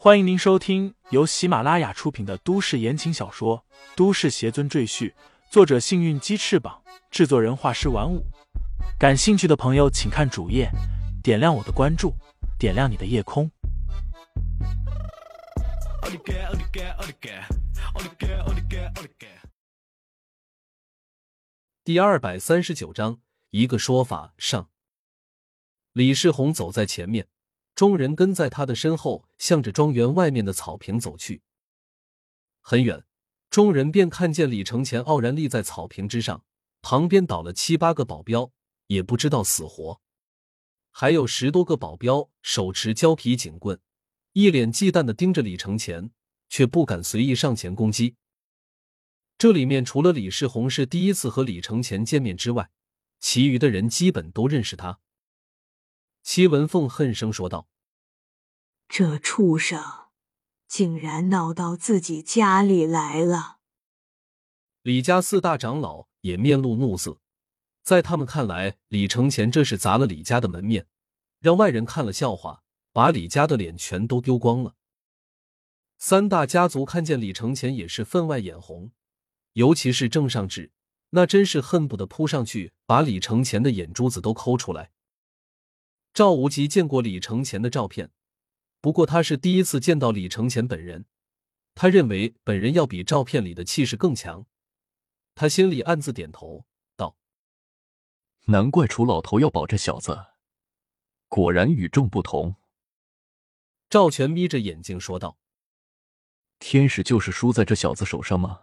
[0.00, 3.64] 欢迎您收听由喜马拉雅出品的都市言情小说
[3.96, 5.10] 《都市邪尊赘婿》，
[5.50, 8.24] 作者：幸运鸡翅膀，制作人：画师玩五。
[8.96, 10.70] 感兴趣的朋友，请看主页，
[11.20, 12.14] 点亮我的关注，
[12.60, 13.50] 点亮你的夜空。
[21.82, 23.18] 第二百三十九章，
[23.50, 24.70] 一个说法上。
[25.92, 27.26] 李世宏走在前面。
[27.78, 31.42] 众人跟在他的身后，向着庄园外面的草坪走去。
[32.60, 33.04] 很远，
[33.50, 36.42] 众人便看见李承前傲然立在草坪之上，
[36.82, 38.50] 旁边倒了七八个保镖，
[38.88, 40.00] 也不知道死活；
[40.90, 43.78] 还有十多个保镖手持胶皮警棍，
[44.32, 46.10] 一脸忌惮的盯着李承前，
[46.48, 48.16] 却不敢随意上前攻击。
[49.38, 52.72] 这里面除了李世宏是第一次和李承前见面之外，
[53.20, 54.98] 其余的人基本都认识他。
[56.30, 57.68] 戚文凤恨声说道
[58.86, 59.82] ：“这畜生，
[60.66, 63.60] 竟然闹到自己家里来了！”
[64.84, 67.22] 李家四大长老也面露怒色，
[67.82, 70.86] 在他们看来，李承前这是砸了李家的门面，
[71.40, 74.74] 让外人看了笑话，把李家的脸全都丢光了。
[75.96, 78.92] 三大家族看见李承前也是分外眼红，
[79.54, 80.72] 尤其是郑尚志，
[81.08, 84.90] 那真是恨不得扑上去把李承前的眼珠子都抠出来。
[86.12, 88.10] 赵无极见过李承前的照片，
[88.80, 91.06] 不过他是第一次见到李承前本人。
[91.74, 94.46] 他认为本人要比照片里的气势更强，
[95.36, 97.16] 他心里暗自点头，道
[98.46, 100.26] ：“难怪楚老头要保这小子，
[101.28, 102.56] 果然与众不同。”
[103.88, 105.38] 赵全眯着眼睛说道
[106.58, 108.62] ：“天使就是输在这小子手上吗？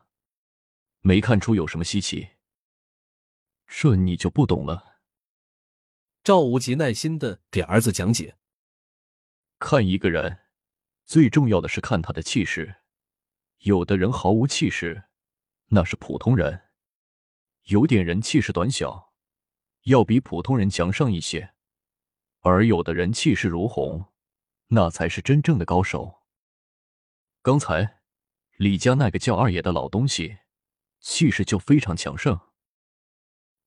[0.99, 2.31] 没看出有什么稀奇？
[3.65, 4.94] 这你就不懂了。”
[6.25, 8.35] 赵无极耐心的给儿子讲解
[9.61, 10.39] ：“看一个人，
[11.05, 12.77] 最重要的是看他的气势。
[13.59, 15.03] 有的人毫无气势，
[15.67, 16.61] 那是普通人；
[17.65, 19.13] 有点人气势短小，
[19.83, 21.53] 要比普通人强上一些；
[22.39, 24.11] 而有的人气势如虹，
[24.69, 26.23] 那才是真正的高手。
[27.43, 27.99] 刚才
[28.57, 30.39] 李家那个叫二爷的老东西，
[30.99, 32.39] 气势就非常强盛。”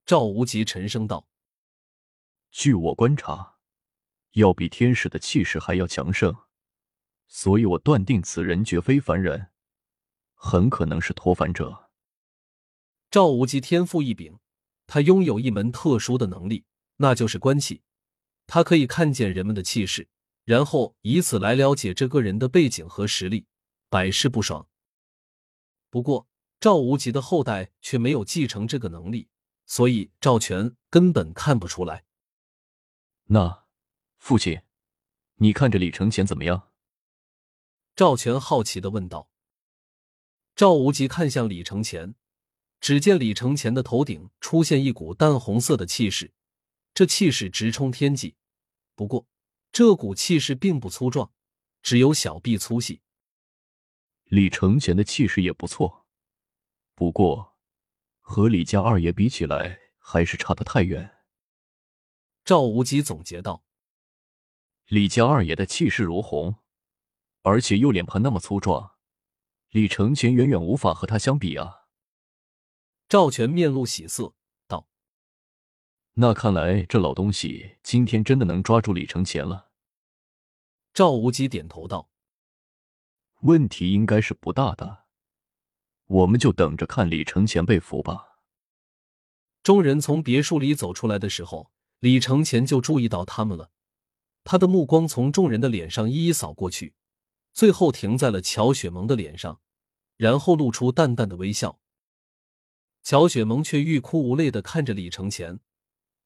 [0.04, 1.28] 赵无极沉声道。
[2.50, 3.56] 据我观察，
[4.32, 6.34] 要比天使的气势还要强盛，
[7.26, 9.50] 所以我断定此人绝非凡人，
[10.34, 11.91] 很可能是脱凡者。
[13.10, 14.38] 赵无极天赋异禀，
[14.87, 16.64] 他拥有一门特殊的能力，
[16.97, 17.82] 那就是观气。
[18.47, 20.08] 他可以看见人们的气势，
[20.44, 23.47] 然后以此来了解这个人的背景和实力，
[23.91, 24.66] 百试不爽。
[25.91, 26.26] 不过，
[26.58, 29.28] 赵无极的后代却没有继承这个能力，
[29.66, 32.04] 所以赵全根本看不出来。
[33.30, 33.66] 那，
[34.16, 34.62] 父亲，
[35.34, 36.70] 你看着李承前怎么样？
[37.94, 39.30] 赵全好奇的问道。
[40.56, 42.14] 赵无极看向李承前，
[42.80, 46.32] 只见李承前的头顶出现一股淡红色的气势，
[46.94, 48.36] 这气势直冲天际。
[48.94, 49.28] 不过，
[49.72, 51.30] 这股气势并不粗壮，
[51.82, 53.02] 只有小臂粗细。
[54.24, 56.06] 李承前的气势也不错，
[56.94, 57.58] 不过
[58.20, 61.17] 和李家二爷比起来，还是差得太远。
[62.48, 63.62] 赵无极总结道
[64.88, 66.54] ：“李家二爷的气势如虹，
[67.42, 68.92] 而且右脸盘那么粗壮，
[69.69, 71.88] 李承前远远无法和他相比啊。”
[73.06, 74.32] 赵全面露喜色
[74.66, 74.88] 道
[76.16, 79.70] ：“那看来这老东西今天真的能抓住李承前了。”
[80.94, 82.08] 赵无极点头道
[83.44, 85.04] ：“问题应该是不大的，
[86.06, 88.38] 我们就等着看李承前被俘吧。”
[89.62, 91.70] 众人从别墅里走出来的时候。
[92.00, 93.70] 李承前就注意到他们了，
[94.44, 96.94] 他的目光从众人的脸上一一扫过去，
[97.53, 99.60] 最后停在了乔雪萌的脸上，
[100.16, 101.81] 然后露出淡淡的微笑。
[103.03, 105.58] 乔雪萌却欲哭无泪的看着李承前，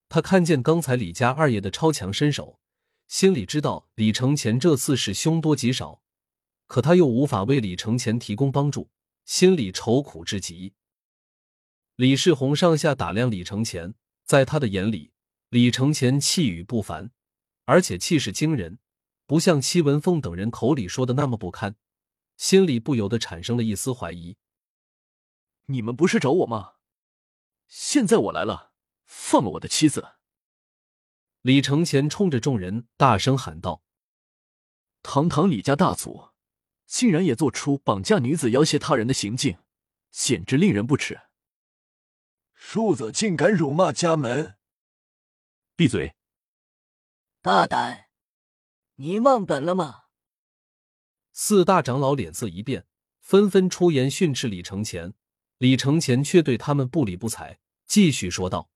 [0.09, 2.61] 他看见刚才李家二爷的超强身手，
[3.09, 6.03] 心里知道李承前这次是凶多吉少，
[6.66, 8.91] 可他又无法为李承前提供帮助，
[9.25, 10.75] 心里愁苦至极。
[11.96, 13.94] 李世宏上下打量李承前，
[14.25, 15.12] 在他的眼里。
[15.52, 17.10] 李承前气宇不凡，
[17.66, 18.78] 而且气势惊人，
[19.26, 21.76] 不像戚文凤等人口里说的那么不堪，
[22.38, 24.38] 心里不由得产生了一丝怀疑。
[25.66, 26.76] 你们不是找我吗？
[27.69, 28.72] 现在我来了，
[29.04, 30.14] 放了我的妻子！
[31.43, 33.82] 李承前冲着众人大声喊道
[35.05, 36.31] ：“堂堂李家大族，
[36.87, 39.58] 竟然也做出绑架女子、要挟他人的行径，
[40.10, 41.20] 简直令人不齿！
[42.55, 44.56] 庶子竟敢辱骂家门！”
[45.74, 46.14] 闭嘴！
[47.40, 48.10] 大胆！
[48.96, 50.02] 你忘本了吗？
[51.32, 52.86] 四大长老脸色一变，
[53.20, 55.14] 纷纷出言训斥李承前。
[55.56, 58.70] 李承前却对他们不理不睬，继续说道：“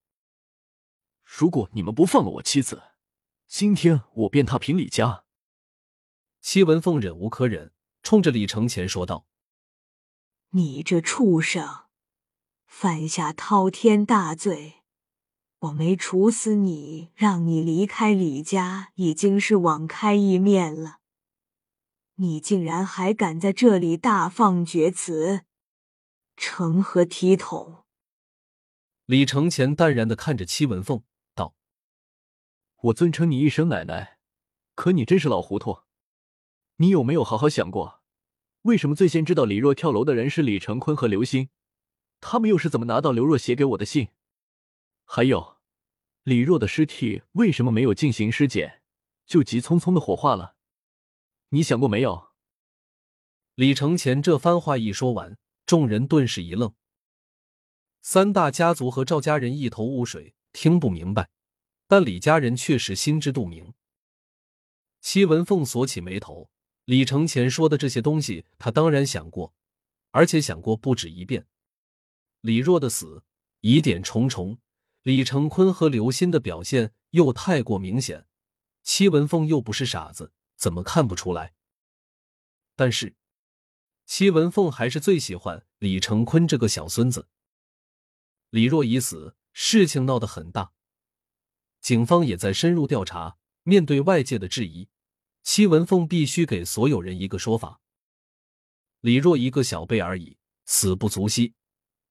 [1.23, 2.83] 如果你们不放了我妻子，
[3.47, 5.25] 今天我便踏平李家。”
[6.41, 9.27] 戚文凤忍无可忍，冲着李承前说道
[10.51, 11.89] ：“你这畜生，
[12.67, 14.85] 犯下滔天大罪！
[15.61, 20.99] 我没处死你，让你离开李家，已经是网开一面了。
[22.17, 25.43] 你竟然还敢在这里大放厥词！”
[26.37, 27.85] 成何体统？
[29.07, 31.03] 李承前淡然的看着戚文凤，
[31.35, 31.55] 道
[32.85, 34.19] ：“我尊称你一声奶奶，
[34.75, 35.79] 可你真是老糊涂。
[36.77, 38.03] 你有没有好好想过，
[38.63, 41.49] 为什么最先知道李若跳楼的人是李成坤和刘星？
[42.21, 44.09] 他们又是怎么拿到刘若写给我的信？
[45.07, 45.57] 还有，
[46.25, 48.83] 李若的尸体为什么没有进行尸检，
[49.25, 50.57] 就急匆匆的火化了？
[51.49, 52.33] 你想过没有？”
[53.55, 55.39] 李承前这番话一说完。
[55.65, 56.77] 众人顿时一愣，
[58.01, 61.29] 三大家族和赵家人一头雾水，听不明白，
[61.89, 63.75] 但李家人确实心知肚明。
[65.01, 66.51] 戚文凤锁起眉头，
[66.85, 69.53] 李承前说的这些东西，他当然想过，
[70.13, 71.49] 而且想过不止一遍。
[72.43, 73.25] 李若的死
[73.61, 74.59] 疑点重重，
[75.07, 78.27] 李成坤和刘鑫的表现又太过明显，
[78.83, 81.55] 戚文凤又不是傻子，怎么看不出来？
[82.75, 83.15] 但是。
[84.05, 87.29] 戚文凤还是最喜欢李成坤这个小孙子。
[88.51, 90.73] 李若已死，事情闹得很大，
[91.81, 93.37] 警方也在深入调查。
[93.63, 94.89] 面对外界的质疑，
[95.45, 97.81] 戚文凤必须给所有人一个说法。
[99.03, 101.55] 李若一个小辈而已，死不足惜。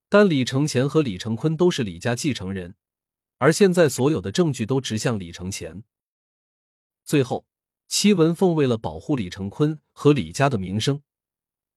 [0.07, 2.77] 但李承前和李成坤都是李家继承人，
[3.37, 5.83] 而现在所有的证据都指向李承前。
[7.03, 7.45] 最后，
[7.87, 11.01] 戚文凤为了保护李承坤和李家的名声。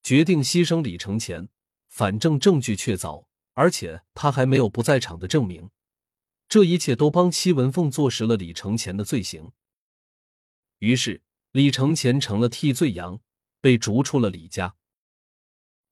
[0.02, 1.48] 决定牺牲李承前，
[1.88, 5.70] 反正证据确凿，而且他还没有不在场的证明，
[6.48, 9.50] 这一切都帮戚文凤坐实了李承前的罪行。
[10.78, 11.20] 于是，
[11.50, 13.20] 李承前成了替罪羊，
[13.60, 14.76] 被逐出了李家。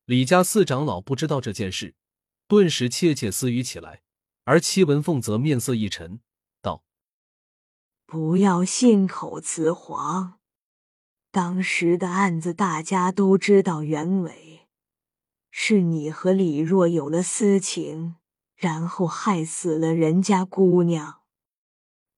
[0.05, 1.97] 李家四长老不知道这件事，
[2.47, 4.03] 顿时窃窃私语起来，
[4.47, 6.21] 而戚文凤则面色一沉，
[6.63, 6.85] 道
[8.07, 10.39] ：“不要信口雌黄。”
[11.33, 14.69] 当时的案子大家都知道原委，
[15.51, 18.15] 是你和李若有了私情，
[18.55, 21.23] 然后害死了人家姑娘。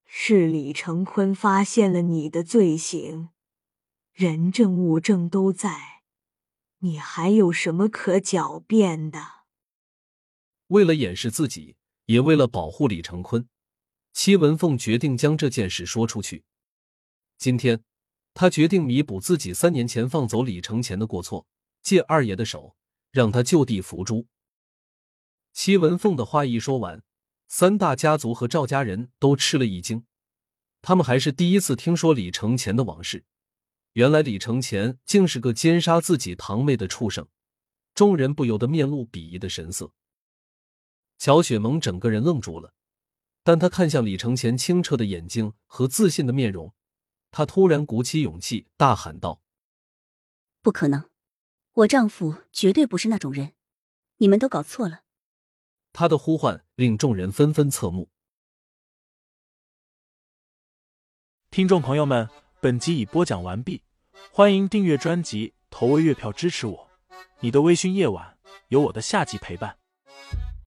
[0.04, 3.30] 是李成坤发现了你的罪行，
[4.12, 6.02] 人证物证都在，
[6.80, 9.44] 你还有什么可狡辩的？
[10.66, 11.77] 为了掩饰自己，
[12.08, 13.48] 也为了保护李成坤，
[14.12, 16.44] 戚文凤决定将这件事说出去。
[17.38, 17.82] 今天。
[18.34, 21.44] 他决定弥补自己三年前放走李承前的过错，
[21.82, 22.76] 借二爷的手
[23.10, 24.28] 让他就地伏诛。
[25.52, 27.02] 戚文凤的话一说完，
[27.48, 30.04] 三大家族和赵家人都吃了一惊，
[30.82, 33.24] 他们还是第一次听说李承前的往事。
[33.94, 37.26] 原来李承前竟是个奸杀自己堂妹的畜生，
[37.92, 39.90] 众人不由得面露鄙夷的神色。
[41.18, 42.74] 乔雪萌整个人愣住了，
[43.42, 46.72] 但她看向李承前清澈的眼睛和自信的面容。
[47.30, 49.42] 她突然鼓起勇气，大喊道
[50.62, 51.10] ：“不可能！
[51.74, 53.52] 我丈夫绝对不是那种人，
[54.16, 55.02] 你们都搞错了。”
[55.92, 58.08] 他的呼唤令众人纷纷侧目。
[61.50, 62.28] 听众朋友们，
[62.60, 63.82] 本集已播讲完毕，
[64.30, 66.90] 欢迎订阅专辑，投喂月票支持我。
[67.40, 69.77] 你的微醺夜晚，有我的下集陪伴。